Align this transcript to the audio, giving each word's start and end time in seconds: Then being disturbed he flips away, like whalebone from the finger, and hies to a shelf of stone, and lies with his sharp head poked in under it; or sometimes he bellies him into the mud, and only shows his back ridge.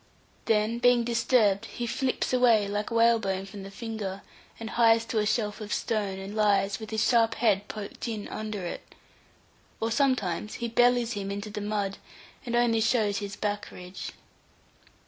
Then 0.45 0.79
being 0.79 1.03
disturbed 1.03 1.65
he 1.65 1.85
flips 1.85 2.33
away, 2.33 2.67
like 2.67 2.89
whalebone 2.89 3.45
from 3.45 3.61
the 3.61 3.69
finger, 3.69 4.23
and 4.59 4.71
hies 4.71 5.05
to 5.05 5.19
a 5.19 5.27
shelf 5.27 5.61
of 5.61 5.71
stone, 5.71 6.17
and 6.17 6.33
lies 6.35 6.79
with 6.79 6.89
his 6.89 7.07
sharp 7.07 7.35
head 7.35 7.67
poked 7.67 8.07
in 8.07 8.27
under 8.29 8.65
it; 8.65 8.95
or 9.79 9.91
sometimes 9.91 10.55
he 10.55 10.67
bellies 10.67 11.13
him 11.13 11.29
into 11.29 11.51
the 11.51 11.61
mud, 11.61 11.99
and 12.47 12.55
only 12.55 12.81
shows 12.81 13.19
his 13.19 13.35
back 13.35 13.69
ridge. 13.69 14.13